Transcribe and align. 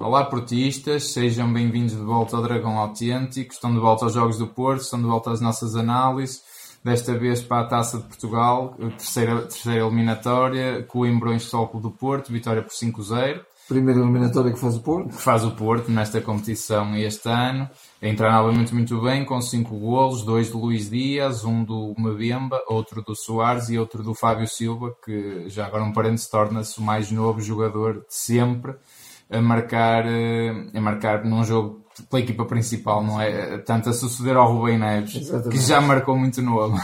Olá 0.00 0.24
portistas, 0.24 1.12
sejam 1.12 1.52
bem-vindos 1.52 1.96
de 1.96 2.00
volta 2.00 2.36
ao 2.36 2.42
Dragão 2.42 2.78
Autêntico, 2.78 3.52
estão 3.52 3.74
de 3.74 3.80
volta 3.80 4.04
aos 4.04 4.14
Jogos 4.14 4.38
do 4.38 4.46
Porto, 4.46 4.82
estão 4.82 5.00
de 5.00 5.06
volta 5.06 5.32
às 5.32 5.40
nossas 5.40 5.74
análises, 5.74 6.40
desta 6.84 7.18
vez 7.18 7.42
para 7.42 7.62
a 7.62 7.66
Taça 7.66 7.98
de 7.98 8.04
Portugal, 8.04 8.76
terceira, 8.96 9.42
terceira 9.42 9.84
eliminatória, 9.84 10.84
Coimbra 10.84 11.34
em 11.34 11.38
Stolpo 11.38 11.80
do 11.80 11.90
Porto, 11.90 12.32
vitória 12.32 12.62
por 12.62 12.70
5-0. 12.70 13.40
Primeira 13.66 14.00
eliminatória 14.00 14.52
que 14.52 14.58
faz 14.60 14.76
o 14.76 14.80
Porto. 14.80 15.08
Que 15.08 15.20
faz 15.20 15.44
o 15.44 15.50
Porto 15.50 15.90
nesta 15.90 16.20
competição 16.20 16.96
este 16.96 17.28
ano. 17.28 17.68
Entrar 18.00 18.32
novamente 18.32 18.72
muito 18.72 19.02
bem, 19.02 19.24
com 19.24 19.42
5 19.42 19.76
golos, 19.78 20.22
dois 20.22 20.46
de 20.46 20.54
Luís 20.54 20.88
Dias, 20.88 21.44
um 21.44 21.64
do 21.64 21.92
Mbemba, 21.98 22.62
outro 22.68 23.02
do 23.02 23.16
Soares 23.16 23.68
e 23.68 23.76
outro 23.76 24.04
do 24.04 24.14
Fábio 24.14 24.46
Silva, 24.46 24.94
que 25.04 25.48
já 25.48 25.66
agora 25.66 25.82
um 25.82 25.92
parênteses 25.92 26.30
torna-se 26.30 26.78
o 26.78 26.82
mais 26.82 27.10
novo 27.10 27.40
jogador 27.40 27.94
de 27.94 28.14
sempre 28.14 28.76
a 29.30 29.40
marcar, 29.40 30.06
eh, 30.06 30.70
a 30.74 30.80
marcar 30.80 31.24
num 31.24 31.44
jogo 31.44 31.84
pela 32.08 32.22
equipa 32.22 32.44
principal, 32.44 33.02
não 33.02 33.20
é? 33.20 33.58
Tanto 33.58 33.90
a 33.90 33.92
suceder 33.92 34.36
ao 34.36 34.52
Rubem 34.52 34.78
Neves, 34.78 35.16
Exatamente. 35.16 35.50
que 35.50 35.58
já 35.58 35.80
marcou 35.80 36.16
muito 36.16 36.40
novo. 36.40 36.76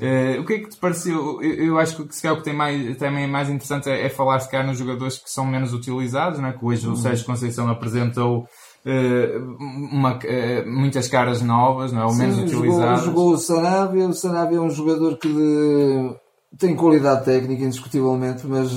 Uh, 0.00 0.40
o 0.40 0.46
que 0.46 0.54
é 0.54 0.58
que 0.60 0.70
te 0.70 0.78
pareceu? 0.78 1.42
Eu, 1.42 1.66
eu 1.66 1.78
acho 1.78 2.04
que 2.04 2.14
se 2.14 2.22
calhar 2.22 2.34
o 2.34 2.38
que 2.38 2.44
tem 2.44 2.56
mais, 2.56 2.96
também 2.96 3.24
é 3.24 3.26
mais 3.26 3.50
interessante 3.50 3.90
é, 3.90 4.06
é 4.06 4.08
falar 4.08 4.40
se 4.40 4.50
calhar 4.50 4.66
nos 4.66 4.78
jogadores 4.78 5.18
que 5.18 5.30
são 5.30 5.44
menos 5.44 5.74
utilizados, 5.74 6.42
é? 6.42 6.52
que 6.52 6.64
hoje 6.64 6.86
uhum. 6.86 6.94
o 6.94 6.96
Sérgio 6.96 7.26
Conceição 7.26 7.68
apresentou 7.68 8.46
uh, 8.86 9.56
uma, 9.58 10.14
uh, 10.14 10.66
muitas 10.66 11.06
caras 11.06 11.42
novas, 11.42 11.92
não 11.92 12.00
é? 12.00 12.04
ou 12.06 12.14
menos 12.14 12.36
Sim, 12.36 12.44
utilizadas. 12.44 13.00
Jogou, 13.00 13.24
jogou 13.24 13.34
o 13.34 13.38
Sarabia, 13.38 14.08
o 14.08 14.14
Sarabia 14.14 14.56
é 14.56 14.62
um 14.62 14.70
jogador 14.70 15.18
que 15.18 15.28
de, 15.28 16.14
tem 16.56 16.74
qualidade 16.74 17.26
técnica 17.26 17.62
indiscutivelmente, 17.62 18.46
mas 18.46 18.70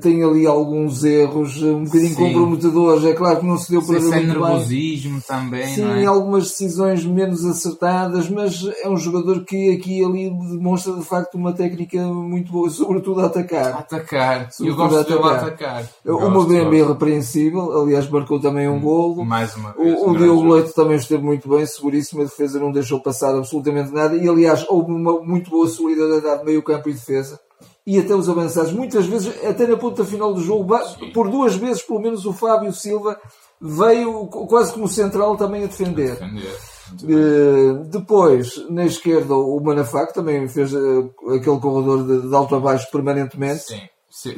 tem 0.00 0.22
ali 0.24 0.46
alguns 0.46 1.04
erros 1.04 1.62
um 1.62 1.84
bocadinho 1.84 2.14
Sim. 2.14 2.14
comprometedores. 2.14 3.04
É 3.04 3.12
claro 3.12 3.40
que 3.40 3.46
não 3.46 3.58
se 3.58 3.70
deu 3.70 3.82
para 3.82 3.98
ver. 3.98 4.12
É 4.12 4.22
nervosismo 4.22 5.12
bem. 5.12 5.20
também. 5.20 5.66
Sim, 5.66 6.02
é? 6.02 6.06
algumas 6.06 6.44
decisões 6.44 7.04
menos 7.04 7.44
acertadas, 7.44 8.28
mas 8.28 8.66
é 8.82 8.88
um 8.88 8.96
jogador 8.96 9.44
que 9.44 9.74
aqui 9.74 10.02
ali 10.02 10.30
demonstra 10.30 10.94
de 10.94 11.04
facto 11.04 11.34
uma 11.34 11.52
técnica 11.52 12.02
muito 12.06 12.50
boa, 12.50 12.70
sobretudo 12.70 13.20
a 13.20 13.26
atacar. 13.26 13.74
Atacar, 13.78 14.48
eu 14.60 14.74
gosto 14.74 15.04
de 15.04 15.12
atacar. 15.12 15.44
atacar. 15.44 15.84
O 16.06 16.30
Mbembe 16.30 16.80
é 16.80 16.86
repreensível, 16.86 17.82
aliás, 17.82 18.08
marcou 18.08 18.40
também 18.40 18.66
um 18.68 18.76
hum, 18.76 18.80
golo. 18.80 19.24
Mais 19.24 19.54
uma 19.56 19.72
vez. 19.72 20.00
O, 20.00 20.10
o 20.10 20.16
Diogo 20.16 20.54
Leite 20.54 20.74
também 20.74 20.96
esteve 20.96 21.22
muito 21.22 21.48
bem, 21.48 21.66
seguríssimo, 21.66 22.22
a 22.22 22.24
defesa 22.24 22.58
não 22.58 22.72
deixou 22.72 23.00
passar 23.00 23.34
absolutamente 23.34 23.92
nada 23.92 24.16
e, 24.16 24.26
aliás, 24.26 24.64
houve 24.68 24.92
uma 24.92 25.20
muito 25.20 25.50
boa 25.50 25.68
solidariedade 25.68 26.44
meio-campo 26.44 26.88
e 26.88 26.94
defesa 26.94 27.38
e 27.86 27.98
até 27.98 28.14
os 28.14 28.28
avançados. 28.28 28.72
Muitas 28.72 29.06
vezes, 29.06 29.44
até 29.44 29.66
na 29.66 29.76
ponta 29.76 30.04
final 30.04 30.32
do 30.32 30.42
jogo, 30.42 30.74
por 31.12 31.30
duas 31.30 31.54
vezes, 31.54 31.82
pelo 31.82 32.00
menos, 32.00 32.24
o 32.26 32.32
Fábio 32.32 32.72
Silva 32.72 33.18
veio 33.60 34.26
quase 34.26 34.72
como 34.72 34.88
central 34.88 35.36
também 35.36 35.64
a 35.64 35.66
defender. 35.66 36.18
Uh, 37.02 37.84
depois, 37.84 38.68
na 38.68 38.84
esquerda, 38.84 39.34
o 39.34 39.60
Manafá, 39.60 40.06
que 40.06 40.14
também 40.14 40.48
fez 40.48 40.72
uh, 40.72 41.10
aquele 41.28 41.60
corredor 41.60 42.04
de, 42.04 42.28
de 42.28 42.34
alto 42.34 42.56
a 42.56 42.60
baixo 42.60 42.90
permanentemente. 42.90 43.62
Sim 43.64 43.80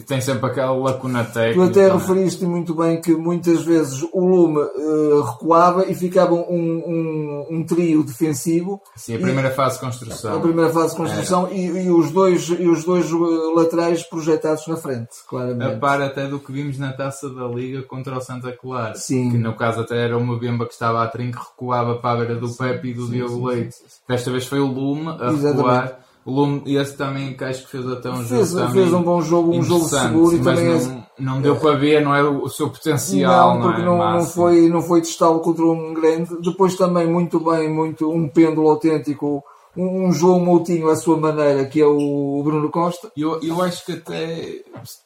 tem 0.07 0.21
sempre 0.21 0.47
aquela 0.47 0.77
lacuna 0.77 1.25
técnica. 1.25 1.55
Tu 1.55 1.63
até 1.63 1.89
é? 1.89 1.93
referiste 1.93 2.45
muito 2.45 2.75
bem 2.75 3.01
que 3.01 3.15
muitas 3.15 3.63
vezes 3.63 4.07
o 4.13 4.21
Lume 4.21 4.61
uh, 4.61 5.23
recuava 5.23 5.87
e 5.91 5.95
ficava 5.95 6.35
um, 6.35 6.43
um, 6.43 7.47
um, 7.51 7.65
trio 7.65 8.05
defensivo. 8.05 8.83
Sim, 8.95 9.17
a 9.17 9.19
primeira 9.19 9.49
e, 9.49 9.55
fase 9.55 9.77
de 9.77 9.81
construção. 9.81 10.37
A 10.37 10.41
primeira 10.41 10.71
fase 10.71 10.91
de 10.91 10.97
construção 10.97 11.49
e, 11.51 11.85
e, 11.85 11.91
os 11.91 12.11
dois, 12.11 12.49
e 12.49 12.69
os 12.69 12.85
dois 12.85 13.07
eh, 13.11 13.17
laterais 13.57 14.03
projetados 14.03 14.67
na 14.67 14.77
frente, 14.77 15.11
claramente. 15.27 15.75
A 15.75 15.79
par 15.79 16.03
até 16.03 16.27
do 16.27 16.39
que 16.39 16.53
vimos 16.53 16.79
na 16.79 16.93
taça 16.93 17.31
da 17.31 17.47
Liga 17.47 17.83
contra 17.83 18.17
o 18.17 18.21
Santa 18.21 18.53
Clara. 18.53 18.95
Sim. 18.95 19.31
Que 19.31 19.39
no 19.39 19.55
caso 19.55 19.81
até 19.81 20.05
era 20.05 20.19
uma 20.19 20.39
Bemba 20.39 20.67
que 20.67 20.75
estava 20.75 21.03
a 21.03 21.09
trinco, 21.09 21.39
recuava 21.39 21.97
para 21.97 22.11
a 22.11 22.17
beira 22.17 22.37
do 22.37 22.55
Pepe 22.55 22.89
e 22.89 22.95
do 22.95 23.07
sim, 23.07 23.13
Diogo 23.13 23.47
Leite. 23.47 23.77
Desta 24.07 24.31
vez 24.31 24.47
foi 24.47 24.61
o 24.61 24.67
Lume 24.67 25.09
a 25.09 25.13
Exatamente. 25.13 25.47
recuar 25.47 26.12
Lume, 26.25 26.63
esse 26.67 26.97
também 26.97 27.37
que 27.37 27.45
acho 27.45 27.65
que 27.65 27.71
fez 27.71 27.87
até 27.89 28.11
um 28.11 28.23
fez, 28.23 28.51
jogo 28.51 28.73
fez 28.73 28.93
um 28.93 29.03
bom 29.03 29.21
jogo, 29.21 29.53
um 29.53 29.63
jogo 29.63 29.85
seguro 29.87 30.37
e 30.37 30.41
também 30.41 30.67
não, 30.67 30.75
é... 30.77 31.07
não 31.19 31.43
deu 31.43 31.57
para 31.57 31.77
ver, 31.77 32.05
não 32.05 32.15
é 32.15 32.23
o 32.23 32.49
seu 32.49 32.71
potencial. 32.71 33.59
Não, 33.59 33.63
porque 33.63 33.83
não, 33.83 33.99
não, 33.99 34.13
não 34.13 34.25
foi, 34.25 34.69
não 34.69 34.83
foi 34.83 35.01
testá-lo 35.01 35.41
contra 35.41 35.65
um 35.65 35.93
grande. 35.93 36.31
Depois 36.41 36.77
também 36.77 37.07
muito 37.07 37.41
bem, 37.41 37.69
muito 37.69 38.11
um 38.11 38.29
pêndulo 38.29 38.71
autêntico 38.71 39.43
um 39.77 40.13
João 40.13 40.41
Moutinho 40.41 40.91
à 40.91 40.97
sua 40.97 41.17
maneira, 41.17 41.65
que 41.65 41.81
é 41.81 41.87
o 41.87 42.43
Bruno 42.45 42.71
Costa. 42.71 43.11
Eu, 43.17 43.41
eu 43.43 43.63
acho 43.63 43.87
que 43.87 43.93
até 43.93 44.63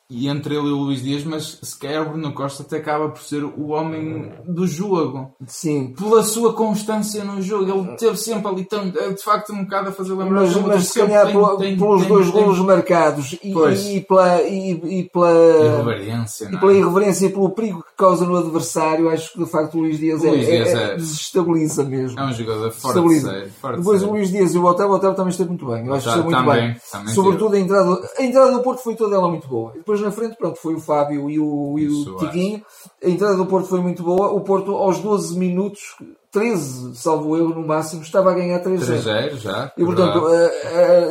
e 0.09 0.28
entre 0.28 0.55
ele 0.55 0.69
e 0.69 0.72
o 0.72 0.77
Luís 0.77 1.03
Dias, 1.03 1.25
mas 1.25 1.59
se 1.61 1.78
calhar 1.78 2.03
o 2.03 2.11
Bruno 2.11 2.33
Costa 2.33 2.62
até 2.62 2.77
acaba 2.77 3.09
por 3.09 3.21
ser 3.21 3.43
o 3.43 3.69
homem 3.69 4.33
do 4.47 4.67
jogo. 4.67 5.34
Sim. 5.47 5.94
Pela 5.99 6.22
sua 6.22 6.53
constância 6.53 7.25
no 7.25 7.43
jogo. 7.43 7.71
Ele 7.71 7.97
teve 7.97 8.16
sempre 8.16 8.47
ali 8.47 8.65
tão, 8.65 8.89
de 8.89 9.22
facto 9.22 9.53
um 9.53 9.65
bocado 9.65 9.89
a 9.89 9.93
fazer 9.93 10.15
lembrar 10.15 10.43
Mas, 10.43 10.56
mas 10.56 10.87
se 10.87 11.00
calhar 11.00 11.27
pela, 11.27 11.59
tem, 11.59 11.77
pelos 11.77 12.03
tem, 12.03 12.09
dois 12.09 12.31
tem, 12.31 12.41
golos 12.41 12.59
marcados 12.61 13.33
e, 13.43 13.50
e, 13.50 14.00
pela, 14.00 14.43
e, 14.43 15.00
e 15.00 15.11
pela 15.11 15.33
irreverência, 15.33 16.49
e 16.53 16.56
pela 16.56 16.72
é? 16.72 16.77
irreverência 16.77 17.27
e 17.27 17.31
pelo 17.31 17.50
perigo 17.50 17.83
que 17.83 17.97
causa 17.97 18.25
no 18.25 18.37
adversário, 18.37 19.09
acho 19.11 19.33
que 19.33 19.39
de 19.39 19.50
facto 19.50 19.77
o 19.77 19.81
Luís 19.81 19.99
Dias, 19.99 20.22
o 20.22 20.28
Luís 20.28 20.49
é, 20.49 20.50
Dias 20.50 20.69
é, 20.69 20.83
é, 20.83 20.97
desestabiliza 20.97 21.83
mesmo. 21.83 22.21
É 22.21 22.25
um 22.25 22.33
jogador 22.33 22.71
forte, 22.71 23.21
sério, 23.21 23.50
forte 23.61 23.78
Depois 23.78 24.03
o 24.05 24.11
Luís 24.11 24.31
Dias 24.31 24.55
e 24.55 24.59
o 24.59 24.65
Otávio, 24.65 24.93
o 24.93 24.97
Otávio 24.97 25.16
também 25.16 25.31
esteve 25.31 25.49
muito 25.49 25.66
bem. 25.66 25.87
Eu 25.87 25.95
acho 25.95 26.05
que 26.05 26.09
esteve 26.11 26.28
muito 26.28 26.39
também, 26.39 26.69
bem. 26.69 26.77
Também 26.93 27.15
Sobretudo 27.15 27.56
a 27.56 27.59
entrada, 27.59 28.09
a 28.19 28.22
entrada 28.22 28.53
do 28.53 28.61
Porto 28.61 28.83
foi 28.83 28.95
toda 28.95 29.16
ela 29.16 29.28
muito 29.28 29.49
boa. 29.49 29.72
Depois 29.75 29.96
depois 29.97 30.01
na 30.03 30.11
frente, 30.11 30.37
pronto, 30.37 30.59
foi 30.59 30.75
o 30.75 30.81
Fábio 30.81 31.31
e 31.31 31.39
o, 31.39 31.79
e 31.79 31.89
o 31.89 32.17
Tiquinho. 32.17 32.62
A 33.03 33.09
entrada 33.09 33.37
do 33.37 33.47
Porto 33.47 33.69
foi 33.69 33.81
muito 33.81 34.03
boa. 34.03 34.29
O 34.33 34.41
Porto, 34.41 34.75
aos 34.75 34.99
12 34.99 35.39
minutos, 35.39 35.97
13, 36.31 36.97
salvo 36.97 37.37
eu, 37.37 37.49
no 37.49 37.67
máximo, 37.67 38.03
estava 38.03 38.31
a 38.31 38.34
ganhar 38.34 38.62
3-0. 38.62 38.79
3-0 38.79 39.37
já. 39.37 39.73
E 39.77 39.84
portanto, 39.84 40.25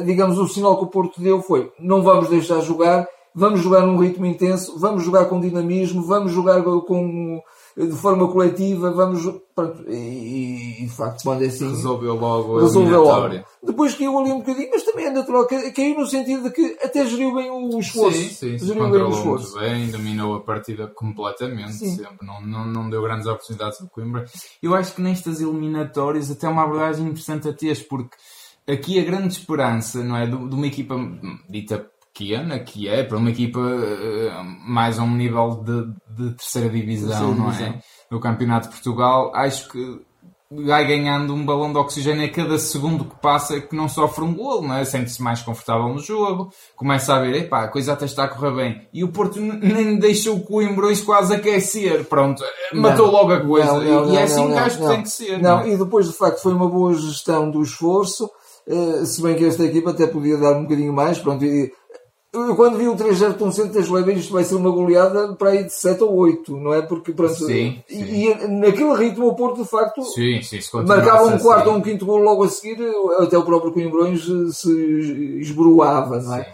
digamos, 0.05 0.37
o 0.37 0.47
sinal 0.47 0.77
que 0.77 0.85
o 0.85 0.89
Porto 0.89 1.21
deu 1.21 1.41
foi: 1.41 1.71
não 1.79 2.01
vamos 2.01 2.29
deixar 2.29 2.61
jogar, 2.61 3.07
vamos 3.33 3.61
jogar 3.61 3.81
num 3.81 3.97
ritmo 3.97 4.25
intenso, 4.25 4.77
vamos 4.79 5.03
jogar 5.03 5.25
com 5.25 5.39
dinamismo, 5.39 6.03
vamos 6.03 6.31
jogar 6.31 6.61
com 6.63 7.41
de 7.77 7.91
forma 7.91 8.31
coletiva, 8.31 8.91
vamos. 8.91 9.21
Pronto, 9.53 9.83
e, 9.89 10.83
e 10.83 10.85
de 10.85 10.95
facto, 10.95 11.23
quando 11.23 11.43
é 11.43 11.47
assim. 11.47 11.69
Resolveu 11.69 12.15
logo 12.15 12.57
a 12.57 12.61
resolveu 12.61 13.03
logo. 13.03 13.45
Depois 13.61 13.93
caiu 13.95 14.17
ali 14.17 14.31
um 14.31 14.39
bocadinho, 14.39 14.69
mas 14.71 14.83
também 14.83 15.05
é 15.05 15.09
natural, 15.09 15.45
caiu 15.47 15.99
no 15.99 16.05
sentido 16.05 16.43
de 16.43 16.51
que 16.51 16.77
até 16.81 17.05
geriu 17.05 17.35
bem 17.35 17.49
o 17.51 17.77
esforço. 17.79 18.17
Sim, 18.17 18.29
sim, 18.29 18.57
se 18.57 18.65
geriu 18.67 18.89
bem 18.89 19.01
o 19.01 19.09
esforço. 19.09 19.59
bem, 19.59 19.89
dominou 19.89 20.35
a 20.35 20.41
partida 20.41 20.87
completamente, 20.87 21.73
sim. 21.73 21.95
sempre. 21.95 22.25
Não, 22.25 22.41
não, 22.41 22.65
não 22.65 22.89
deu 22.89 23.01
grandes 23.01 23.27
oportunidades 23.27 23.81
ao 23.81 23.87
Coimbra. 23.87 24.25
Eu 24.63 24.73
acho 24.73 24.93
que 24.93 25.01
nestas 25.01 25.41
eliminatórias, 25.41 26.31
até 26.31 26.47
uma 26.47 26.63
abordagem 26.63 27.05
interessante 27.05 27.49
a 27.49 27.53
teres, 27.53 27.81
porque 27.81 28.15
aqui 28.67 28.99
a 28.99 29.03
grande 29.03 29.33
esperança, 29.33 30.01
não 30.03 30.15
é? 30.15 30.25
De, 30.25 30.37
de 30.37 30.55
uma 30.55 30.67
equipa 30.67 30.95
dita 31.49 31.89
pequena 32.15 32.59
que 32.59 32.87
é 32.87 33.03
para 33.03 33.17
uma 33.17 33.29
equipa 33.29 33.59
uh, 33.59 34.43
mais 34.65 34.97
a 34.97 35.03
um 35.03 35.13
nível 35.13 35.61
de, 35.63 35.85
de 36.15 36.35
terceira 36.35 36.69
divisão, 36.69 37.35
não 37.35 37.51
é? 37.51 37.79
No 38.09 38.21
Campeonato 38.21 38.69
de 38.69 38.73
Portugal, 38.73 39.33
acho 39.35 39.67
que 39.69 39.99
vai 40.49 40.87
ganhando 40.87 41.33
um 41.33 41.45
balão 41.45 41.73
de 41.73 41.79
oxigênio 41.79 42.25
a 42.25 42.29
cada 42.29 42.57
segundo 42.57 43.03
que 43.03 43.15
passa 43.19 43.59
que 43.59 43.75
não 43.75 43.89
sofre 43.89 44.23
um 44.23 44.33
gol, 44.33 44.61
não 44.61 44.75
é? 44.75 44.85
Sente-se 44.85 45.21
mais 45.21 45.41
confortável 45.41 45.89
no 45.89 45.99
jogo, 45.99 46.51
começa 46.75 47.13
a 47.13 47.19
ver, 47.19 47.35
epá, 47.35 47.63
a 47.63 47.67
coisa 47.67 47.93
até 47.93 48.05
está 48.05 48.23
a 48.23 48.27
correr 48.27 48.55
bem. 48.55 48.87
E 48.93 49.03
o 49.03 49.11
Porto 49.11 49.39
nem 49.39 49.97
deixou 49.97 50.37
o 50.37 50.41
Coimbrões 50.41 51.01
quase 51.01 51.33
aquecer, 51.33 52.05
pronto, 52.05 52.43
não, 52.71 52.81
matou 52.81 53.11
logo 53.11 53.33
a 53.33 53.41
coisa. 53.41 53.73
Não, 53.73 54.05
não, 54.05 54.13
e 54.13 54.17
é 54.17 54.23
assim 54.23 54.47
que 54.47 54.57
acho 54.57 54.77
que 54.77 54.87
tem 54.87 55.01
que 55.01 55.09
ser. 55.09 55.41
Não, 55.41 55.61
é? 55.61 55.69
e 55.69 55.77
depois 55.77 56.07
de 56.07 56.13
facto 56.13 56.41
foi 56.41 56.53
uma 56.53 56.69
boa 56.69 56.93
gestão 56.93 57.49
do 57.49 57.61
esforço, 57.61 58.29
uh, 58.67 59.05
se 59.05 59.21
bem 59.21 59.35
que 59.35 59.45
esta 59.45 59.63
equipa 59.63 59.89
até 59.89 60.07
podia 60.07 60.37
dar 60.37 60.57
um 60.57 60.63
bocadinho 60.63 60.93
mais, 60.93 61.17
pronto, 61.17 61.43
e 61.43 61.71
eu 62.35 62.55
quando 62.55 62.77
vi 62.77 62.87
o 62.87 62.95
3-0 62.95 63.33
tão 63.37 63.51
cedo, 63.51 63.71
deixo 63.71 63.93
bem, 64.03 64.17
isto 64.17 64.33
vai 64.33 64.43
ser 64.43 64.55
uma 64.55 64.69
goleada 64.69 65.33
para 65.33 65.51
aí 65.51 65.63
de 65.63 65.73
7 65.73 66.03
ou 66.03 66.15
8, 66.15 66.57
não 66.57 66.73
é? 66.73 66.81
Porque, 66.81 67.11
pronto, 67.11 67.33
sim, 67.33 67.45
sim. 67.45 67.83
E, 67.87 68.47
naquele 68.47 68.93
ritmo 68.95 69.27
o 69.27 69.35
Porto, 69.35 69.63
de 69.63 69.69
facto, 69.69 70.03
sim, 70.03 70.41
sim, 70.41 70.59
marcava 70.85 71.25
um 71.27 71.37
quarto 71.39 71.69
ou 71.69 71.75
um 71.77 71.81
quinto 71.81 72.05
gol 72.05 72.19
logo 72.19 72.43
a 72.43 72.49
seguir, 72.49 72.77
até 73.19 73.37
o 73.37 73.43
próprio 73.43 73.71
Coimbrões 73.71 74.25
se 74.51 75.39
esboroava, 75.39 76.19
não 76.19 76.35
é? 76.35 76.43
Sim. 76.43 76.49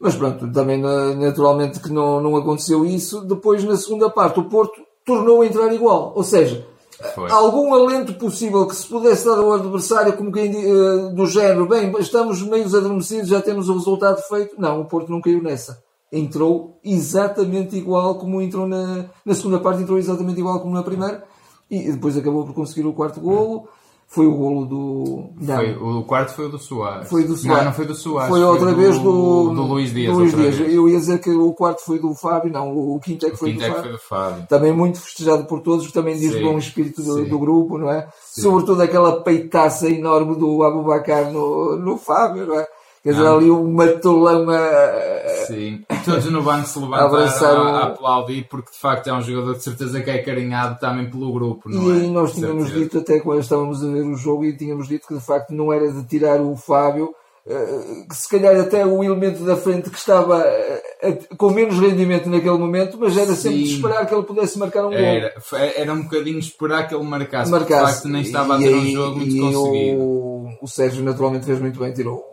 Mas 0.00 0.16
pronto, 0.16 0.52
também 0.52 0.78
naturalmente 1.16 1.80
que 1.80 1.90
não, 1.90 2.20
não 2.20 2.36
aconteceu 2.36 2.84
isso. 2.84 3.22
Depois, 3.22 3.64
na 3.64 3.76
segunda 3.76 4.10
parte, 4.10 4.38
o 4.38 4.44
Porto 4.44 4.82
tornou 5.06 5.40
a 5.40 5.46
entrar 5.46 5.72
igual. 5.72 6.12
Ou 6.14 6.22
seja, 6.22 6.66
foi. 7.14 7.30
algum 7.30 7.74
alento 7.74 8.14
possível 8.14 8.66
que 8.66 8.74
se 8.74 8.86
pudesse 8.86 9.24
dar 9.24 9.38
ao 9.38 9.52
adversário, 9.52 10.16
como 10.16 10.32
quem 10.32 10.50
uh, 10.50 11.14
do 11.14 11.26
género, 11.26 11.68
bem, 11.68 11.92
estamos 11.98 12.42
meio 12.42 12.66
adormecidos, 12.66 13.28
já 13.28 13.40
temos 13.40 13.68
o 13.68 13.74
resultado 13.74 14.20
feito. 14.22 14.54
Não, 14.58 14.80
o 14.80 14.84
Porto 14.86 15.10
não 15.10 15.20
caiu 15.20 15.42
nessa. 15.42 15.82
Entrou 16.12 16.78
exatamente 16.84 17.76
igual 17.76 18.16
como 18.16 18.40
entrou 18.40 18.66
na, 18.66 19.06
na 19.24 19.34
segunda 19.34 19.58
parte, 19.58 19.82
entrou 19.82 19.98
exatamente 19.98 20.38
igual 20.38 20.60
como 20.60 20.74
na 20.74 20.82
primeira, 20.82 21.24
e 21.70 21.90
depois 21.90 22.16
acabou 22.16 22.44
por 22.44 22.54
conseguir 22.54 22.86
o 22.86 22.92
quarto 22.92 23.20
golo. 23.20 23.68
Foi 24.06 24.26
o 24.26 24.32
golo 24.32 24.64
do. 24.64 25.30
Não. 25.40 25.56
Foi, 25.56 25.74
o 25.74 26.02
quarto 26.04 26.34
foi 26.34 26.46
o 26.46 26.48
do 26.48 26.58
Soares. 26.58 27.08
Foi 27.08 27.24
do 27.24 27.36
Soares. 27.36 27.58
Não, 27.58 27.64
não 27.64 27.72
foi 27.72 27.86
do 27.86 27.94
Soares. 27.94 28.28
Foi 28.28 28.42
outra 28.44 28.66
foi 28.66 28.74
vez 28.74 28.98
do, 28.98 29.02
do, 29.02 29.54
do 29.54 29.62
Luís 29.62 29.92
Dias. 29.92 30.14
Luís 30.14 30.34
Dias. 30.34 30.60
Eu 30.60 30.88
ia 30.88 30.98
dizer 30.98 31.18
que 31.18 31.30
o 31.30 31.52
quarto 31.52 31.80
foi 31.84 31.98
do 31.98 32.14
Fábio, 32.14 32.52
não, 32.52 32.76
o 32.76 33.00
quinto 33.00 33.26
é 33.26 33.30
que, 33.30 33.36
foi, 33.36 33.52
do 33.52 33.62
é 33.62 33.70
que 33.70 33.80
foi 33.80 33.92
do 33.92 33.98
Fábio. 33.98 34.46
Também 34.48 34.72
muito 34.72 35.00
festejado 35.00 35.44
por 35.46 35.60
todos, 35.60 35.90
também 35.90 36.16
diz 36.16 36.34
o 36.34 36.40
bom 36.40 36.56
espírito 36.58 37.02
do, 37.02 37.24
do, 37.24 37.38
grupo, 37.38 37.76
não 37.76 37.90
é? 37.90 38.08
Sim. 38.22 38.42
Sobretudo 38.42 38.82
aquela 38.82 39.20
peitaça 39.22 39.88
enorme 39.88 40.36
do 40.36 40.62
Abubacar 40.62 41.32
no, 41.32 41.76
no 41.76 41.98
Fábio, 41.98 42.46
não 42.46 42.60
é? 42.60 42.66
Quer 43.04 43.12
dizer, 43.12 43.26
ali 43.26 43.50
um 43.50 43.70
matulão 43.70 44.48
a. 44.48 45.44
Sim, 45.46 45.84
e 45.90 45.96
todos 46.06 46.24
no 46.30 46.42
banco 46.42 46.66
se 46.66 46.78
levantaram 46.78 47.62
a, 47.62 47.80
a, 47.80 47.84
aplaudir, 47.88 48.48
porque 48.48 48.72
de 48.72 48.78
facto 48.78 49.08
é 49.08 49.12
um 49.12 49.20
jogador 49.20 49.56
de 49.56 49.62
certeza 49.62 50.00
que 50.00 50.10
é 50.10 50.22
carinhado 50.22 50.80
também 50.80 51.10
pelo 51.10 51.30
grupo. 51.30 51.70
e 51.70 51.76
é? 51.76 51.92
aí 51.92 52.10
nós 52.10 52.32
tínhamos 52.32 52.72
dito, 52.72 52.96
até 52.96 53.20
quando 53.20 53.40
estávamos 53.40 53.84
a 53.84 53.88
ver 53.88 54.06
o 54.06 54.16
jogo, 54.16 54.46
e 54.46 54.56
tínhamos 54.56 54.88
dito 54.88 55.06
que 55.06 55.14
de 55.14 55.20
facto 55.20 55.50
não 55.50 55.70
era 55.70 55.92
de 55.92 56.02
tirar 56.04 56.40
o 56.40 56.56
Fábio, 56.56 57.14
eh, 57.46 58.06
que 58.08 58.16
se 58.16 58.26
calhar 58.26 58.58
até 58.58 58.86
o 58.86 59.04
elemento 59.04 59.44
da 59.44 59.54
frente 59.54 59.90
que 59.90 59.98
estava 59.98 60.42
eh, 60.42 61.18
com 61.36 61.50
menos 61.50 61.78
rendimento 61.78 62.30
naquele 62.30 62.56
momento, 62.56 62.96
mas 62.98 63.18
era 63.18 63.34
sempre 63.34 63.64
de 63.64 63.74
esperar 63.74 64.06
que 64.06 64.14
ele 64.14 64.22
pudesse 64.22 64.58
marcar 64.58 64.86
um 64.86 64.90
gol. 64.90 64.98
Era, 64.98 65.34
era 65.76 65.92
um 65.92 66.04
bocadinho 66.04 66.38
esperar 66.38 66.88
que 66.88 66.94
ele 66.94 67.04
marcasse, 67.04 67.50
marcasse. 67.50 67.84
de 67.84 67.92
facto 67.92 68.08
nem 68.08 68.22
estava 68.22 68.54
a 68.54 68.58
ter 68.58 68.74
um 68.74 68.86
jogo 68.86 69.16
muito 69.18 69.38
conseguido. 69.38 70.00
O, 70.00 70.48
o 70.62 70.66
Sérgio 70.66 71.04
naturalmente 71.04 71.44
fez 71.44 71.60
muito 71.60 71.78
bem, 71.78 71.92
tirou 71.92 72.24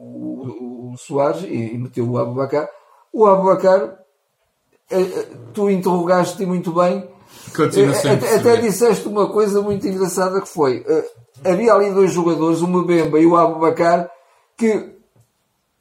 o, 0.93 0.97
Soares 0.97 1.43
e, 1.43 1.73
e 1.73 1.77
meteu 1.77 2.09
o 2.09 2.17
Abubacar. 2.17 2.69
O 3.11 3.25
Abubacar, 3.25 3.97
eh, 4.89 5.27
tu 5.53 5.69
interrogaste-te 5.69 6.45
muito 6.45 6.71
bem, 6.73 7.07
até, 7.53 8.35
até 8.35 8.57
disseste 8.57 9.07
uma 9.07 9.29
coisa 9.29 9.61
muito 9.61 9.87
engraçada 9.87 10.41
que 10.41 10.47
foi, 10.47 10.85
havia 11.43 11.73
ali 11.73 11.91
dois 11.91 12.11
jogadores, 12.11 12.61
o 12.61 12.67
Mbemba 12.67 13.19
e 13.19 13.25
o 13.25 13.35
Abubacar, 13.35 14.09
que 14.57 14.95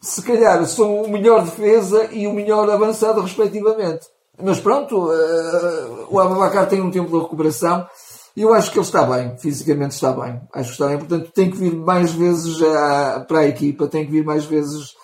se 0.01 0.23
calhar 0.23 0.65
são 0.67 1.03
o 1.03 1.11
melhor 1.11 1.45
defesa 1.45 2.09
e 2.11 2.27
o 2.27 2.33
melhor 2.33 2.69
avançado, 2.71 3.21
respectivamente. 3.21 4.07
Mas 4.43 4.59
pronto, 4.59 5.11
uh, 5.11 6.07
o 6.09 6.19
Ababacar 6.19 6.67
tem 6.67 6.81
um 6.81 6.91
tempo 6.91 7.11
de 7.11 7.23
recuperação 7.23 7.87
e 8.35 8.43
eu 8.43 8.55
acho 8.55 8.71
que 8.71 8.79
ele 8.79 8.87
está 8.87 9.05
bem, 9.05 9.37
fisicamente 9.37 9.95
está 9.95 10.13
bem. 10.13 10.41
Acho 10.53 10.69
que 10.69 10.73
está 10.73 10.87
bem, 10.87 10.99
portanto 10.99 11.31
tem 11.33 11.51
que 11.51 11.59
vir 11.59 11.75
mais 11.75 12.13
vezes 12.13 12.63
a, 12.63 13.21
para 13.29 13.41
a 13.41 13.47
equipa, 13.47 13.87
tem 13.87 14.07
que 14.07 14.13
vir 14.13 14.25
mais 14.25 14.47
vezes 14.47 14.95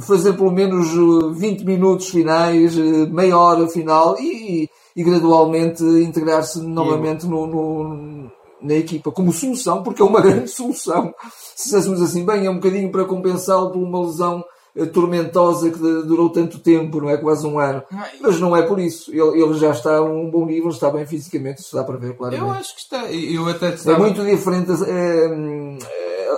fazer 0.00 0.32
pelo 0.34 0.50
menos 0.50 0.88
20 1.38 1.64
minutos 1.64 2.08
finais, 2.08 2.76
eh, 2.76 3.06
meia 3.06 3.38
hora 3.38 3.68
final 3.68 4.16
e, 4.18 4.68
e 4.94 5.04
gradualmente 5.04 5.82
integrar-se 5.82 6.60
novamente 6.60 7.26
no, 7.26 7.46
no, 7.46 8.30
na 8.60 8.74
equipa 8.74 9.10
como 9.12 9.32
solução, 9.32 9.82
porque 9.82 10.02
é 10.02 10.04
uma 10.04 10.20
grande 10.22 10.48
solução. 10.48 11.14
Se 11.54 11.64
dissessemos 11.64 12.02
assim, 12.02 12.24
bem, 12.24 12.46
é 12.46 12.50
um 12.50 12.56
bocadinho 12.56 12.90
para 12.90 13.04
compensá-lo 13.04 13.70
por 13.70 13.82
uma 13.82 14.04
lesão 14.04 14.44
eh, 14.76 14.86
tormentosa 14.86 15.70
que 15.70 15.78
durou 15.78 16.28
tanto 16.30 16.58
tempo, 16.58 17.00
não 17.00 17.08
é? 17.08 17.16
Quase 17.16 17.46
um 17.46 17.58
ano. 17.58 17.82
Mas 18.20 18.38
não 18.40 18.54
é 18.56 18.62
por 18.62 18.78
isso. 18.78 19.10
Ele, 19.10 19.42
ele 19.42 19.54
já 19.54 19.70
está 19.70 19.96
a 19.96 20.02
um 20.02 20.30
bom 20.30 20.44
nível, 20.44 20.70
está 20.70 20.90
bem 20.90 21.06
fisicamente, 21.06 21.60
isso 21.60 21.74
dá 21.74 21.82
para 21.82 21.96
ver 21.96 22.16
claramente. 22.16 22.44
Eu 22.44 22.50
acho 22.50 22.74
que 22.74 22.80
está. 22.80 23.10
Eu 23.10 23.48
até 23.48 23.70
estava... 23.70 23.96
É 23.96 24.00
muito 24.00 24.24
diferente 24.24 24.70
é, 24.86 25.76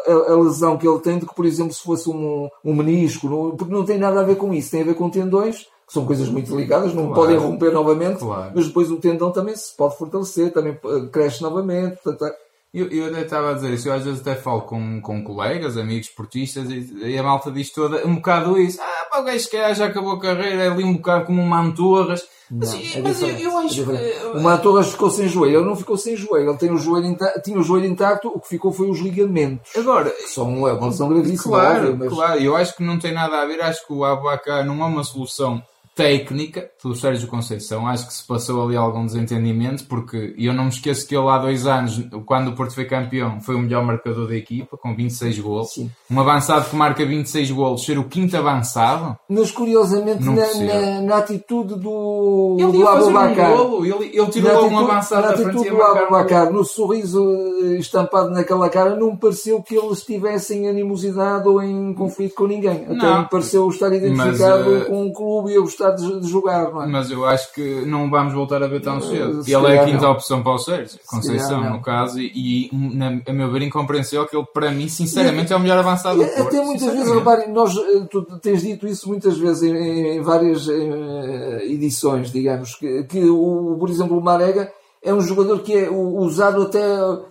a, 0.08 0.32
a, 0.32 0.36
lesão 0.36 0.76
que 0.76 0.86
ele 0.86 0.98
tem 1.00 1.18
do 1.18 1.26
que, 1.26 1.34
por 1.34 1.44
exemplo, 1.44 1.72
se 1.72 1.82
fosse 1.82 2.08
um, 2.08 2.48
um 2.64 2.74
menisco, 2.74 3.28
não, 3.28 3.56
porque 3.56 3.72
não 3.72 3.84
tem 3.84 3.98
nada 3.98 4.20
a 4.20 4.24
ver 4.24 4.36
com 4.36 4.52
isso. 4.52 4.70
Tem 4.70 4.82
a 4.82 4.86
ver 4.86 4.94
com 4.94 5.10
tendões 5.10 5.66
que 5.86 5.92
são 5.92 6.04
coisas 6.04 6.28
muito 6.28 6.54
ligadas, 6.54 6.92
não 6.92 7.06
claro, 7.06 7.22
podem 7.22 7.36
romper 7.38 7.72
novamente, 7.72 8.18
claro. 8.18 8.52
mas 8.54 8.66
depois 8.66 8.90
o 8.90 8.96
tendão 8.96 9.32
também 9.32 9.56
se 9.56 9.74
pode 9.74 9.96
fortalecer, 9.96 10.52
também 10.52 10.78
eh, 10.84 11.08
cresce 11.10 11.40
novamente. 11.40 11.98
Portanto, 12.02 12.26
é 12.26 12.36
eu, 12.72 12.86
eu 12.88 13.06
até 13.06 13.22
estava 13.22 13.50
a 13.50 13.54
dizer 13.54 13.72
isso, 13.72 13.88
eu 13.88 13.94
às 13.94 14.04
vezes 14.04 14.20
até 14.20 14.34
falo 14.34 14.62
com, 14.62 15.00
com 15.00 15.24
colegas, 15.24 15.78
amigos 15.78 16.08
esportistas, 16.08 16.68
e, 16.70 16.92
e 17.02 17.18
a 17.18 17.22
malta 17.22 17.50
diz 17.50 17.70
toda 17.70 18.06
um 18.06 18.16
bocado 18.16 18.58
isso. 18.60 18.78
Pá, 19.10 19.20
o 19.20 19.24
gajo 19.24 19.48
que 19.48 19.74
já 19.74 19.86
acabou 19.86 20.12
a 20.12 20.20
carreira, 20.20 20.64
é 20.64 20.68
ali 20.68 20.84
um 20.84 20.94
bocado 20.94 21.26
como 21.26 21.42
um 21.42 21.46
Mantorras. 21.46 22.26
Mas, 22.50 22.72
não, 22.72 22.80
é 22.80 23.02
mas 23.02 23.22
eu, 23.22 23.28
eu, 23.28 23.58
acho 23.58 23.92
é 23.92 23.98
que. 23.98 24.26
O 24.38 24.40
Mantorras 24.40 24.88
ficou 24.88 25.10
sem 25.10 25.28
joelho, 25.28 25.58
ele 25.58 25.66
não 25.66 25.76
ficou 25.76 25.96
sem 25.98 26.16
joelho, 26.16 26.50
ele 26.50 26.58
tem 26.58 26.70
o 26.70 26.78
joelho 26.78 27.06
intacto, 27.06 27.42
tinha 27.42 27.58
o 27.58 27.62
joelho 27.62 27.86
intacto, 27.86 28.28
o 28.28 28.40
que 28.40 28.48
ficou 28.48 28.72
foi 28.72 28.88
os 28.88 28.98
ligamentos. 29.00 29.70
Agora, 29.76 30.12
são 30.26 30.66
é 30.66 30.72
uma 30.72 30.86
lesão 30.86 31.08
gravíssima. 31.08 31.58
Claro, 31.58 31.90
óbvio, 31.90 31.96
mas... 31.98 32.08
claro, 32.08 32.40
eu 32.40 32.56
acho 32.56 32.76
que 32.76 32.82
não 32.82 32.98
tem 32.98 33.12
nada 33.12 33.42
a 33.42 33.44
ver, 33.44 33.60
acho 33.60 33.86
que 33.86 33.92
o 33.92 34.04
Abacar 34.04 34.64
não 34.64 34.82
é 34.82 34.86
uma 34.86 35.04
solução 35.04 35.62
técnica 35.98 36.70
do 36.80 36.94
Sérgio 36.94 37.26
Conceição. 37.26 37.84
Acho 37.88 38.06
que 38.06 38.14
se 38.14 38.24
passou 38.24 38.62
ali 38.62 38.76
algum 38.76 39.04
desentendimento, 39.04 39.84
porque 39.86 40.32
eu 40.38 40.54
não 40.54 40.64
me 40.64 40.70
esqueço 40.70 41.04
que 41.08 41.16
ele 41.16 41.26
há 41.26 41.38
dois 41.38 41.66
anos, 41.66 42.00
quando 42.24 42.48
o 42.48 42.52
Porto 42.54 42.72
foi 42.72 42.84
campeão, 42.84 43.40
foi 43.40 43.56
o 43.56 43.58
melhor 43.58 43.84
marcador 43.84 44.28
da 44.28 44.36
equipa, 44.36 44.76
com 44.76 44.94
26 44.94 45.40
golos. 45.40 45.72
Sim. 45.72 45.90
Um 46.08 46.20
avançado 46.20 46.70
que 46.70 46.76
marca 46.76 47.04
26 47.04 47.50
golos, 47.50 47.84
ser 47.84 47.98
o 47.98 48.04
quinto 48.04 48.36
avançado. 48.36 49.18
Mas 49.28 49.50
curiosamente, 49.50 50.24
na, 50.24 50.34
na, 50.34 51.00
na, 51.00 51.16
atitude 51.16 51.74
do, 51.74 52.56
ele 52.60 52.70
do 52.70 52.86
Abubacar, 52.86 53.60
um 53.60 53.84
ele, 53.84 54.16
ele 54.16 54.26
tirou 54.28 54.70
um 54.70 54.78
avançado 54.78 55.22
na 55.22 55.30
atitude 55.30 55.68
do 55.68 55.82
Abubacar, 55.82 56.52
no 56.52 56.64
sorriso 56.64 57.28
eh, 57.60 57.78
estampado 57.78 58.30
naquela 58.30 58.70
cara, 58.70 58.94
não 58.94 59.10
me 59.10 59.16
pareceu 59.16 59.60
que 59.60 59.74
eles 59.74 59.98
estivessem 59.98 60.68
animosidade 60.68 61.48
ou 61.48 61.60
em 61.60 61.92
conflito 61.92 62.36
com 62.36 62.46
ninguém. 62.46 62.84
Até 62.84 62.94
não. 62.94 63.22
me 63.22 63.28
pareceu 63.28 63.68
estar 63.68 63.92
identificado 63.92 64.70
mas, 64.70 64.82
uh... 64.82 64.84
com 64.86 65.02
um 65.02 65.12
clube 65.12 65.50
e 65.50 65.54
eu 65.56 65.62
gostar 65.62 65.87
de, 65.90 66.28
jogar, 66.28 66.70
não 66.72 66.82
é? 66.82 66.86
Mas 66.86 67.10
eu 67.10 67.24
acho 67.24 67.52
que 67.52 67.82
não 67.86 68.10
vamos 68.10 68.32
voltar 68.32 68.62
a 68.62 68.66
ver 68.66 68.80
tão 68.80 69.00
cedo. 69.00 69.42
ele 69.46 69.74
é 69.74 69.80
a 69.80 69.84
quinta 69.84 70.02
não. 70.02 70.12
opção 70.12 70.42
para 70.42 70.52
o 70.52 70.58
Sérgio, 70.58 70.98
Conceição, 71.06 71.70
no 71.70 71.82
caso, 71.82 72.20
e, 72.20 72.68
e 72.70 72.70
na, 72.72 73.20
a 73.26 73.32
meu 73.32 73.50
ver 73.50 73.62
incompreensível 73.62 74.26
que 74.26 74.36
ele, 74.36 74.46
para 74.52 74.70
mim, 74.70 74.88
sinceramente, 74.88 75.52
e, 75.52 75.54
é 75.54 75.56
o 75.56 75.60
melhor 75.60 75.78
avançado 75.78 76.18
do 76.18 76.26
Porto. 76.26 76.48
Até 76.48 76.64
muitas 76.64 76.92
vezes, 76.92 77.12
nós, 77.52 77.76
eh, 77.76 78.06
tu 78.10 78.22
tens 78.40 78.62
dito 78.62 78.86
isso 78.86 79.08
muitas 79.08 79.38
vezes 79.38 79.62
em, 79.62 80.16
em 80.16 80.20
várias 80.22 80.68
em, 80.68 81.72
edições, 81.72 82.30
digamos, 82.30 82.74
que, 82.74 83.04
que 83.04 83.24
o, 83.24 83.76
por 83.78 83.90
exemplo, 83.90 84.18
o 84.18 84.22
Marega 84.22 84.72
é 85.02 85.14
um 85.14 85.20
jogador 85.20 85.60
que 85.60 85.76
é 85.76 85.90
usado 85.90 86.62
até, 86.62 86.80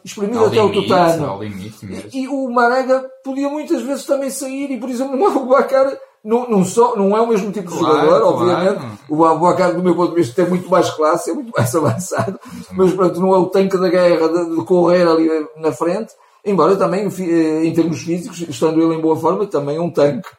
exprimido 0.04 0.40
ao 0.40 0.46
até 0.48 0.62
limite, 0.62 0.78
o 0.78 0.82
tutano. 0.82 1.44
E, 1.44 2.24
e, 2.24 2.28
o 2.28 2.50
Marega 2.50 3.06
podia 3.24 3.50
muitas 3.50 3.82
vezes 3.82 4.06
também 4.06 4.30
sair 4.30 4.72
e, 4.72 4.80
por 4.80 4.90
exemplo, 4.90 5.16
o 5.38 5.46
Bacar 5.48 5.98
não, 6.24 6.50
não, 6.50 6.66
só, 6.66 6.96
não 6.96 7.16
é 7.16 7.22
o 7.22 7.28
mesmo 7.28 7.52
tipo 7.52 7.72
de 7.72 7.78
claro, 7.78 8.00
jogador, 8.00 8.28
obviamente. 8.28 8.80
Claro. 8.80 9.00
O 9.10 9.26
Abubacar, 9.26 9.74
do 9.74 9.84
meu 9.84 9.96
ponto 9.96 10.10
de 10.10 10.16
vista, 10.16 10.36
tem 10.42 10.50
muito 10.50 10.70
mais 10.70 10.90
classe, 10.90 11.32
é 11.32 11.34
muito 11.34 11.52
mais 11.56 11.74
avançado. 11.76 12.40
Mas 12.74 12.94
pronto, 12.94 13.20
não 13.20 13.34
é 13.34 13.38
o 13.38 13.46
tanque 13.46 13.78
da 13.78 13.90
guerra 13.90 14.28
de, 14.28 14.56
de 14.56 14.66
correr 14.66 15.08
ali 15.08 15.30
na 15.58 15.72
frente. 15.72 16.14
Embora 16.46 16.76
também, 16.76 17.08
eh, 17.08 17.66
em 17.66 17.74
termos 17.74 18.02
físicos, 18.02 18.42
estando 18.42 18.82
ele 18.82 18.96
em 18.96 19.02
boa 19.02 19.16
forma, 19.16 19.46
também 19.48 19.78
é 19.78 19.82
um 19.82 19.90
tanque. 19.90 20.30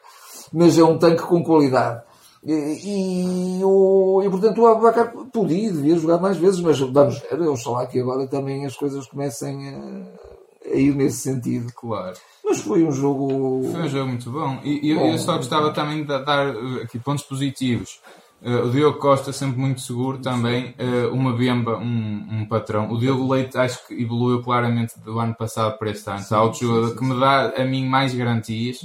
Mas 0.53 0.77
é 0.77 0.83
um 0.83 0.97
tanque 0.97 1.23
com 1.23 1.43
qualidade. 1.43 2.01
E, 2.43 3.59
e, 3.59 3.63
o, 3.63 4.21
e 4.23 4.29
portanto 4.29 4.61
o 4.61 4.67
Abubacar 4.67 5.11
podia, 5.33 5.73
devia 5.73 5.97
jogar 5.97 6.19
mais 6.19 6.37
vezes, 6.37 6.61
mas 6.61 6.79
vamos 6.79 7.19
ver, 7.19 7.41
oxalá 7.41 7.85
que 7.85 7.99
agora 7.99 8.25
também 8.27 8.65
as 8.65 8.77
coisas 8.77 9.05
comecem 9.07 9.69
a, 9.69 10.28
a 10.65 10.75
ir 10.75 10.95
nesse 10.95 11.17
sentido. 11.17 11.71
Claro. 11.73 12.17
Mas 12.43 12.61
foi 12.61 12.83
um 12.83 12.91
jogo. 12.91 13.63
Foi 13.71 13.81
um 13.81 13.89
jogo 13.89 14.07
muito 14.07 14.31
bom. 14.31 14.59
E 14.63 14.89
eu, 14.89 14.99
bom, 14.99 15.11
eu 15.11 15.17
só 15.17 15.37
gostava 15.37 15.71
também 15.71 16.01
de 16.01 16.07
dar 16.07 16.55
uh, 16.55 16.81
aqui 16.81 16.97
pontos 16.97 17.23
positivos. 17.23 17.99
Uh, 18.41 18.67
o 18.67 18.71
Diogo 18.71 18.97
Costa 18.99 19.33
sempre 19.33 19.59
muito 19.59 19.81
seguro 19.81 20.17
também, 20.19 20.73
uh, 20.79 21.13
uma 21.13 21.33
Bemba, 21.33 21.77
um, 21.77 22.27
um 22.31 22.45
patrão. 22.45 22.89
O 22.89 22.97
Diogo 22.97 23.31
Leite 23.31 23.57
acho 23.57 23.85
que 23.85 24.01
evoluiu 24.01 24.41
claramente 24.41 24.97
do 24.99 25.19
ano 25.19 25.35
passado 25.35 25.77
para 25.77 25.91
este 25.91 26.09
ano. 26.09 26.19
Está 26.19 26.41
outro 26.41 26.65
jogador 26.65 26.95
que 26.95 27.03
me 27.03 27.19
dá 27.19 27.49
a 27.49 27.65
mim 27.65 27.85
mais 27.85 28.13
garantias. 28.13 28.81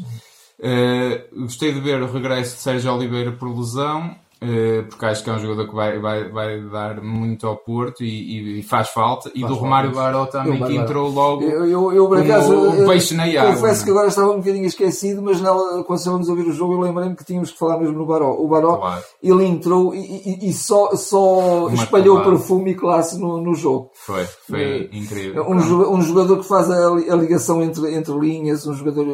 Uh, 0.59 1.43
gostei 1.43 1.73
de 1.73 1.81
ver 1.81 2.03
o 2.03 2.13
regresso 2.13 2.57
de 2.57 2.63
Sérgio 2.63 2.93
Oliveira 2.93 3.33
por 3.33 3.49
lesão. 3.49 4.17
Eh, 4.47 4.83
porque 4.83 5.07
acho 5.07 5.25
que 5.25 5.31
é 5.31 5.33
um 5.33 5.39
jogador 5.39 5.67
que 5.67 5.75
vai, 5.75 5.99
vai, 5.99 6.29
vai 6.29 6.61
dar 6.61 7.01
muito 7.01 7.47
ao 7.47 7.57
Porto 7.57 8.05
e, 8.05 8.59
e 8.59 8.63
faz 8.63 8.91
falta. 8.91 9.31
E 9.35 9.41
faz 9.41 9.53
do 9.53 9.59
Romário 9.59 9.93
Baró 9.93 10.27
também, 10.27 10.63
que 10.63 10.77
entrou 10.77 11.09
logo 11.09 11.43
eu, 11.43 11.67
eu, 11.67 11.93
eu, 11.93 12.09
por 12.09 12.19
acaso, 12.19 12.55
um 12.55 12.87
peixe 12.87 13.15
na 13.15 13.25
água. 13.25 13.55
Confesso 13.55 13.83
é? 13.83 13.85
que 13.85 13.91
agora 13.91 14.09
estava 14.09 14.31
um 14.33 14.39
bocadinho 14.39 14.67
esquecido, 14.67 15.23
mas 15.23 15.41
não, 15.41 15.83
quando 15.85 15.99
estávamos 15.99 16.29
a 16.29 16.33
ouvir 16.33 16.47
o 16.47 16.53
jogo 16.53 16.75
eu 16.75 16.81
lembrei-me 16.81 17.17
que 17.17 17.25
tínhamos 17.25 17.53
que 17.53 17.59
falar 17.59 17.79
mesmo 17.79 17.97
no 17.97 18.07
Baró. 18.07 18.33
O 18.33 18.47
Baró, 18.47 18.77
claro. 18.77 19.03
ele 19.23 19.45
entrou 19.45 19.95
e, 19.95 19.99
e, 19.99 20.51
e 20.51 20.53
só, 20.53 20.95
só 20.95 21.71
espalhou 21.71 22.23
perfume 22.23 22.73
e 22.73 22.75
classe 22.75 23.19
no, 23.19 23.41
no 23.41 23.55
jogo. 23.55 23.91
Foi, 23.95 24.25
foi 24.47 24.61
é, 24.61 24.89
incrível. 24.93 25.47
Um, 25.49 25.57
um 25.57 26.03
jogador 26.03 26.39
que 26.39 26.47
faz 26.47 26.71
a, 26.71 26.89
a 26.89 27.17
ligação 27.17 27.63
entre, 27.63 27.95
entre 27.95 28.13
linhas, 28.19 28.67
um 28.67 28.75
jogador 28.75 29.07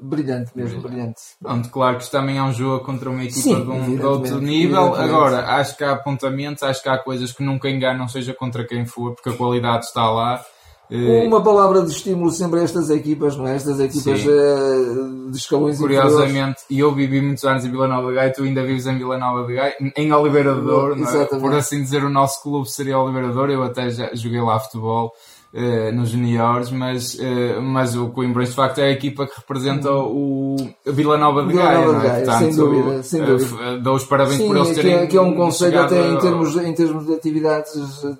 brilhante 0.00 0.50
mesmo, 0.54 0.80
brilhante. 0.80 1.20
Pronto, 1.40 1.68
claro 1.70 1.96
que 1.96 2.04
isto 2.04 2.12
também 2.12 2.38
é 2.38 2.42
um 2.42 2.52
jogo 2.52 2.84
contra 2.84 3.10
uma 3.10 3.24
equipa 3.24 3.40
Sim, 3.40 3.64
de, 3.64 3.70
um, 3.70 3.96
de 3.96 4.04
outro 4.04 4.40
nível. 4.40 4.94
Agora, 4.94 5.56
acho 5.56 5.76
que 5.76 5.84
há 5.84 5.92
apontamentos, 5.92 6.62
acho 6.62 6.82
que 6.82 6.88
há 6.88 6.98
coisas 6.98 7.32
que 7.32 7.42
nunca 7.42 7.68
enganam, 7.68 8.08
seja 8.08 8.34
contra 8.34 8.66
quem 8.66 8.86
for, 8.86 9.14
porque 9.14 9.30
a 9.30 9.32
qualidade 9.32 9.86
está 9.86 10.10
lá. 10.10 10.44
Eh, 10.88 11.26
uma 11.26 11.42
palavra 11.42 11.82
de 11.82 11.90
estímulo 11.90 12.30
sempre 12.30 12.60
a 12.60 12.62
estas 12.62 12.90
equipas, 12.90 13.36
não 13.36 13.46
é? 13.46 13.56
Estas 13.56 13.80
equipas 13.80 14.20
Sim. 14.20 14.28
Eh, 14.30 15.30
de 15.30 15.36
escalões 15.36 15.78
Curiosamente, 15.78 16.62
e 16.70 16.78
eu 16.78 16.94
vivi 16.94 17.20
muitos 17.20 17.44
anos 17.44 17.64
em 17.64 17.70
Vila 17.70 17.88
Nova 17.88 18.08
de 18.08 18.14
Gaia, 18.14 18.32
tu 18.32 18.44
ainda 18.44 18.62
vives 18.62 18.86
em 18.86 18.96
Vila 18.96 19.18
Nova 19.18 19.46
de 19.46 19.54
Gaia, 19.54 19.74
em 19.96 20.12
Oliveira 20.12 20.54
de 20.54 20.60
Douro, 20.60 20.96
é? 21.02 21.26
por 21.26 21.54
assim 21.54 21.82
dizer, 21.82 22.04
o 22.04 22.10
nosso 22.10 22.40
clube 22.42 22.70
seria 22.70 22.98
Oliveira 22.98 23.28
de 23.28 23.34
Douro, 23.34 23.52
eu 23.52 23.62
até 23.64 23.90
já 23.90 24.10
joguei 24.14 24.40
lá 24.40 24.60
futebol. 24.60 25.12
Uh, 25.56 25.92
nos 25.92 26.10
juniores, 26.10 26.70
mas, 26.70 27.14
uh, 27.14 27.60
mas 27.62 27.96
o 27.96 28.10
Coimbra 28.10 28.44
de 28.44 28.52
facto 28.52 28.78
é 28.78 28.84
a 28.84 28.90
equipa 28.90 29.26
que 29.26 29.32
representa 29.36 29.90
o, 29.90 30.56
o 30.56 30.92
Vila 30.92 31.16
Nova 31.16 31.44
de 31.44 31.54
Gaia, 31.54 31.80
Nova 31.80 31.98
de 31.98 32.06
Gaia, 32.06 32.22
é? 32.22 32.24
Portanto, 32.24 32.38
sem 32.38 32.56
dúvida, 32.56 33.02
sem 33.02 33.24
dúvida. 33.24 33.78
dou 33.78 33.94
os 33.96 34.04
parabéns 34.04 34.38
Sim, 34.38 34.46
por 34.46 34.56
eles 34.56 34.74
terem. 34.74 35.06
Que 35.08 35.16
é, 35.16 35.18
é 35.18 35.22
um 35.22 35.34
conselho 35.34 35.80
até 35.80 36.08
em 36.08 36.18
termos, 36.18 36.56
em 36.56 36.74
termos 36.74 37.06
de 37.06 37.14
atividades 37.14 37.72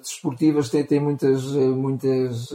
desportivas, 0.02 0.69
tem, 0.71 0.85
tem 0.85 1.00
muitas, 1.00 1.45
muitas 1.52 2.49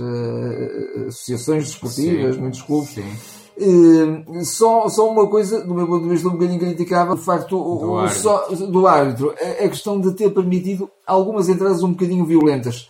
associações 1.08 1.66
desportivas, 1.66 2.36
Sim. 2.36 2.42
muitos 2.42 2.62
clubes. 2.62 2.90
Sim 2.90 3.42
Uh, 3.62 4.44
só, 4.44 4.90
só 4.90 5.08
uma 5.08 5.28
coisa, 5.28 5.62
do 5.64 5.76
meu 5.76 5.86
ponto 5.86 6.04
de 6.04 6.10
vista, 6.10 6.28
um 6.28 6.32
bocadinho 6.32 6.60
criticável, 6.60 7.16
de 7.16 7.22
facto, 7.22 7.50
do, 7.50 7.92
o, 7.92 7.98
árbitro. 8.00 8.22
Só, 8.22 8.48
do 8.50 8.88
árbitro, 8.88 9.36
a, 9.40 9.66
a, 9.66 9.70
questão 9.70 10.00
de 10.00 10.12
ter 10.14 10.32
permitido 10.32 10.90
algumas 11.06 11.48
entradas 11.48 11.84
um 11.84 11.92
bocadinho 11.92 12.26
violentas, 12.26 12.90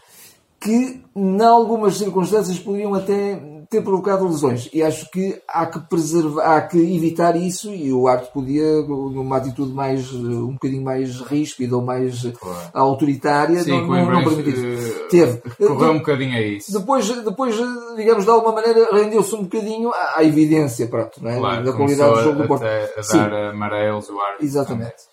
que, 0.62 1.01
em 1.15 1.41
algumas 1.41 1.98
circunstâncias, 1.98 2.60
poderiam 2.60 2.94
até 2.94 3.41
ter 3.68 3.82
provocado 3.82 4.27
lesões. 4.27 4.70
E 4.72 4.84
acho 4.84 5.10
que 5.10 5.41
há 5.48 5.65
que 5.65 5.80
preservar, 5.80 6.58
há 6.58 6.62
que 6.62 6.77
evitar 6.77 7.36
isso 7.36 7.74
e 7.74 7.91
o 7.91 8.08
árbitro 8.08 8.34
podia, 8.34 8.82
numa 8.84 9.38
atitude 9.38 9.72
mais, 9.74 10.13
um 10.13 10.53
bocadinho 10.53 10.84
mais 10.84 11.20
ríspida 11.22 11.75
ou 11.75 11.82
mais 11.82 12.22
claro. 12.38 12.70
autoritária, 12.74 13.63
Sim, 13.63 13.72
não, 13.72 13.88
não, 13.88 14.12
não 14.12 14.24
permitir 14.24 14.58
isso. 14.58 15.08
Teve. 15.10 15.41
Correu 15.58 15.94
um 15.94 16.00
bocadinho 16.00 16.36
a 16.36 16.41
isso. 16.41 16.77
Depois, 16.77 17.08
depois 17.24 17.56
digamos, 17.96 18.25
de 18.25 18.30
alguma 18.30 18.53
maneira, 18.53 18.88
rendeu-se 18.91 19.34
um 19.34 19.44
bocadinho 19.44 19.89
à, 19.89 20.20
à 20.20 20.24
evidência, 20.24 20.88
pronto, 20.88 21.24
não 21.24 21.32
é? 21.32 21.39
Claro, 21.39 21.63
da 21.63 21.74
qualidade 21.74 22.13
do 22.13 22.24
jogo 22.24 22.41
do 22.41 22.48
Porto. 22.48 22.63
A 22.63 22.68
dar 22.68 23.03
Sim. 23.03 23.20
amarelos 23.20 24.10
o 24.10 24.20
árbitro. 24.20 24.46
Exatamente. 24.46 25.11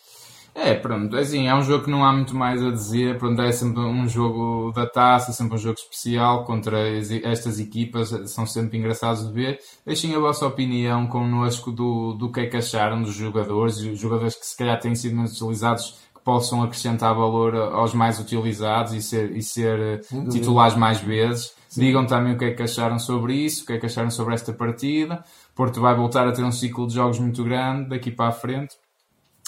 É, 0.60 0.74
pronto, 0.74 1.16
é 1.16 1.20
assim, 1.20 1.46
é 1.46 1.54
um 1.54 1.62
jogo 1.62 1.84
que 1.84 1.90
não 1.90 2.04
há 2.04 2.12
muito 2.12 2.34
mais 2.34 2.60
a 2.60 2.72
dizer, 2.72 3.16
pronto, 3.16 3.40
é 3.40 3.52
sempre 3.52 3.80
um 3.80 4.08
jogo 4.08 4.72
da 4.72 4.86
taça, 4.86 5.30
sempre 5.30 5.54
um 5.54 5.58
jogo 5.58 5.78
especial 5.78 6.44
contra 6.44 6.76
estas 7.22 7.60
equipas, 7.60 8.08
são 8.28 8.44
sempre 8.44 8.76
engraçados 8.76 9.28
de 9.28 9.32
ver. 9.32 9.60
Deixem 9.86 10.16
a 10.16 10.18
vossa 10.18 10.44
opinião 10.44 11.06
connosco 11.06 11.70
do, 11.70 12.12
do 12.14 12.32
que 12.32 12.40
é 12.40 12.46
que 12.46 12.56
acharam 12.56 13.00
dos 13.00 13.14
jogadores, 13.14 13.78
os 13.78 14.00
jogadores 14.00 14.34
que 14.34 14.44
se 14.44 14.56
calhar 14.56 14.80
têm 14.80 14.96
sido 14.96 15.14
menos 15.14 15.40
utilizados, 15.40 15.96
que 16.12 16.20
possam 16.24 16.60
acrescentar 16.60 17.14
valor 17.14 17.54
aos 17.54 17.94
mais 17.94 18.18
utilizados 18.18 18.92
e 18.94 19.00
ser, 19.00 19.36
e 19.36 19.42
ser 19.42 20.00
titulares 20.28 20.76
mais 20.76 21.00
vezes. 21.00 21.52
Sim. 21.68 21.82
Digam 21.82 22.04
também 22.04 22.34
o 22.34 22.38
que 22.38 22.46
é 22.46 22.50
que 22.50 22.64
acharam 22.64 22.98
sobre 22.98 23.34
isso, 23.34 23.62
o 23.62 23.66
que 23.66 23.74
é 23.74 23.78
que 23.78 23.86
acharam 23.86 24.10
sobre 24.10 24.34
esta 24.34 24.52
partida. 24.52 25.22
Porto 25.54 25.80
vai 25.80 25.94
voltar 25.94 26.26
a 26.26 26.32
ter 26.32 26.42
um 26.42 26.50
ciclo 26.50 26.88
de 26.88 26.94
jogos 26.94 27.20
muito 27.20 27.44
grande 27.44 27.90
daqui 27.90 28.10
para 28.10 28.30
a 28.30 28.32
frente 28.32 28.74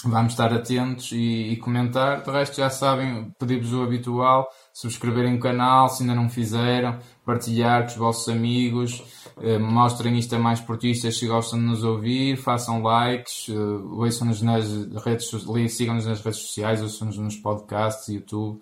Vamos 0.03 0.33
estar 0.33 0.51
atentos 0.51 1.11
e, 1.11 1.51
e, 1.51 1.57
comentar. 1.57 2.23
De 2.23 2.31
resto, 2.31 2.57
já 2.57 2.69
sabem, 2.69 3.31
pedir-vos 3.37 3.71
o 3.73 3.83
habitual: 3.83 4.49
subscreverem 4.73 5.35
o 5.35 5.39
canal 5.39 5.89
se 5.89 6.01
ainda 6.01 6.15
não 6.15 6.27
fizeram, 6.27 6.97
partilhar 7.23 7.81
com 7.81 7.87
os 7.89 7.95
vossos 7.95 8.27
amigos, 8.27 9.03
eh, 9.39 9.59
mostrem 9.59 10.17
isto 10.17 10.35
a 10.35 10.39
mais 10.39 10.59
portistas 10.59 11.17
se 11.17 11.27
gostam 11.27 11.59
de 11.59 11.65
nos 11.65 11.83
ouvir, 11.83 12.35
façam 12.37 12.81
likes, 12.81 13.47
eh, 13.49 13.53
ouçam-nos 13.53 14.41
nas 14.41 14.65
redes 15.05 15.29
sigam-nos 15.69 16.05
nas 16.07 16.21
redes 16.21 16.39
sociais, 16.39 16.81
ouçam-nos 16.81 17.17
nos 17.17 17.35
podcasts, 17.35 18.07
YouTube. 18.07 18.59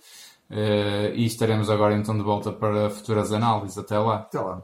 Eh, 0.51 1.13
e 1.15 1.25
estaremos 1.25 1.69
agora 1.69 1.95
então 1.95 2.17
de 2.17 2.23
volta 2.23 2.51
para 2.51 2.89
futuras 2.89 3.31
análises. 3.31 3.77
Até 3.77 3.97
lá. 3.97 4.15
Até 4.15 4.39
lá. 4.41 4.61